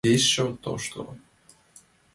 [0.05, 1.01] Пеш чот тошто.